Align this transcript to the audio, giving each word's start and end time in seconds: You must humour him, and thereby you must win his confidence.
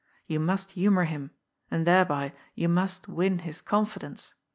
You 0.25 0.39
must 0.39 0.71
humour 0.71 1.03
him, 1.03 1.29
and 1.69 1.85
thereby 1.85 2.33
you 2.55 2.67
must 2.67 3.07
win 3.07 3.37
his 3.37 3.61
confidence. 3.61 4.33